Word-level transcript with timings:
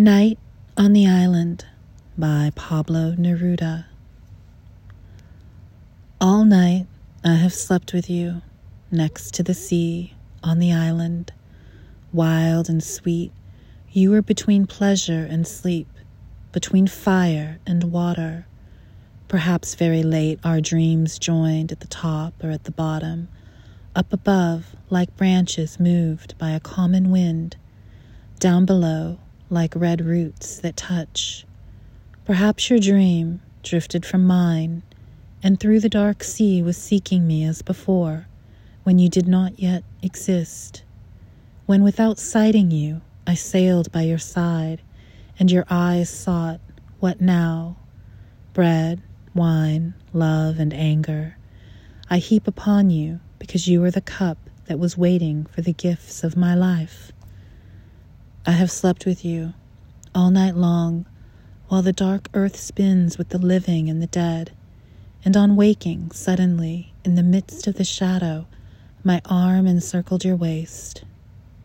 Night 0.00 0.38
on 0.78 0.94
the 0.94 1.06
Island 1.06 1.66
by 2.16 2.52
Pablo 2.54 3.12
Neruda. 3.16 3.84
All 6.18 6.46
night 6.46 6.86
I 7.22 7.34
have 7.34 7.52
slept 7.52 7.92
with 7.92 8.08
you 8.08 8.40
next 8.90 9.34
to 9.34 9.42
the 9.42 9.52
sea 9.52 10.14
on 10.42 10.58
the 10.58 10.72
island. 10.72 11.34
Wild 12.14 12.70
and 12.70 12.82
sweet, 12.82 13.30
you 13.92 14.10
were 14.10 14.22
between 14.22 14.66
pleasure 14.66 15.26
and 15.28 15.46
sleep, 15.46 15.88
between 16.50 16.86
fire 16.86 17.58
and 17.66 17.92
water. 17.92 18.46
Perhaps 19.28 19.74
very 19.74 20.02
late 20.02 20.40
our 20.42 20.62
dreams 20.62 21.18
joined 21.18 21.72
at 21.72 21.80
the 21.80 21.86
top 21.86 22.32
or 22.42 22.50
at 22.50 22.64
the 22.64 22.72
bottom, 22.72 23.28
up 23.94 24.14
above 24.14 24.74
like 24.88 25.14
branches 25.18 25.78
moved 25.78 26.38
by 26.38 26.52
a 26.52 26.60
common 26.60 27.10
wind, 27.10 27.58
down 28.38 28.64
below 28.64 29.18
like 29.50 29.74
red 29.74 30.00
roots 30.00 30.58
that 30.60 30.76
touch. 30.76 31.44
Perhaps 32.24 32.70
your 32.70 32.78
dream 32.78 33.40
drifted 33.62 34.06
from 34.06 34.24
mine, 34.24 34.82
and 35.42 35.58
through 35.58 35.80
the 35.80 35.88
dark 35.88 36.22
sea 36.22 36.62
was 36.62 36.76
seeking 36.76 37.26
me 37.26 37.44
as 37.44 37.60
before, 37.60 38.26
when 38.84 38.98
you 38.98 39.08
did 39.08 39.26
not 39.26 39.58
yet 39.58 39.82
exist. 40.02 40.82
When 41.66 41.82
without 41.82 42.18
sighting 42.18 42.70
you, 42.70 43.00
I 43.26 43.34
sailed 43.34 43.92
by 43.92 44.02
your 44.02 44.18
side, 44.18 44.80
and 45.38 45.50
your 45.50 45.66
eyes 45.68 46.08
sought 46.08 46.60
what 47.00 47.20
now? 47.20 47.76
Bread, 48.52 49.02
wine, 49.34 49.94
love, 50.12 50.58
and 50.58 50.72
anger. 50.74 51.36
I 52.08 52.18
heap 52.18 52.46
upon 52.46 52.90
you 52.90 53.20
because 53.38 53.66
you 53.66 53.82
are 53.84 53.90
the 53.90 54.00
cup 54.00 54.38
that 54.66 54.78
was 54.78 54.98
waiting 54.98 55.46
for 55.46 55.62
the 55.62 55.72
gifts 55.72 56.22
of 56.22 56.36
my 56.36 56.54
life. 56.54 57.12
I 58.46 58.52
have 58.52 58.70
slept 58.70 59.04
with 59.04 59.22
you 59.22 59.52
all 60.14 60.30
night 60.30 60.56
long 60.56 61.04
while 61.68 61.82
the 61.82 61.92
dark 61.92 62.28
earth 62.32 62.56
spins 62.56 63.18
with 63.18 63.28
the 63.28 63.38
living 63.38 63.90
and 63.90 64.00
the 64.00 64.06
dead, 64.06 64.52
and 65.24 65.36
on 65.36 65.56
waking, 65.56 66.10
suddenly, 66.12 66.94
in 67.04 67.16
the 67.16 67.22
midst 67.22 67.66
of 67.66 67.74
the 67.74 67.84
shadow, 67.84 68.46
my 69.04 69.20
arm 69.26 69.66
encircled 69.66 70.24
your 70.24 70.36
waist. 70.36 71.04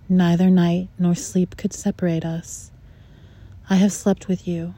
Neither 0.10 0.50
night 0.50 0.90
nor 1.00 1.16
sleep 1.16 1.56
could 1.56 1.72
separate 1.72 2.26
us. 2.26 2.72
I 3.70 3.76
have 3.76 3.94
slept 3.94 4.28
with 4.28 4.46
you, 4.46 4.76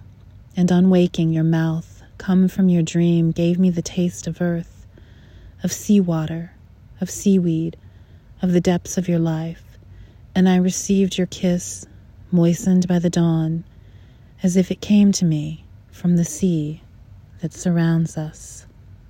and 0.56 0.72
on 0.72 0.92
waking, 0.92 1.34
your 1.34 1.44
mouth, 1.44 2.04
come 2.20 2.48
from 2.48 2.70
your 2.70 2.84
dream, 2.84 3.32
gave 3.32 3.58
me 3.58 3.72
the 3.72 3.82
taste 3.82 4.28
of 4.28 4.40
earth, 4.40 4.86
of 5.64 5.74
sea 5.74 6.00
water, 6.00 6.54
of 7.02 7.10
seaweed, 7.10 7.76
of 8.42 8.52
the 8.52 8.62
depths 8.62 9.00
of 9.00 9.10
your 9.10 9.20
life, 9.20 9.64
and 10.38 10.48
I 10.48 10.58
received 10.58 11.18
your 11.18 11.26
kiss, 11.26 11.88
moistened 12.32 12.88
by 12.88 13.00
the 13.00 13.10
dawn, 13.10 13.64
as 14.44 14.56
if 14.56 14.70
it 14.70 14.82
came 14.82 15.12
to 15.14 15.26
me 15.26 15.66
from 15.90 16.16
the 16.16 16.24
sea 16.24 16.84
that 17.42 17.54
surrounds 17.54 18.20
us. 18.20 18.67